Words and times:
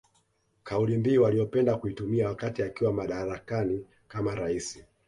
Kaulimbiu 0.63 1.27
aliyopenda 1.27 1.75
kuitumia 1.77 2.27
wakati 2.27 2.63
akiwa 2.63 2.93
madarakani 2.93 3.85
kama 4.07 4.35
raisi 4.35 4.85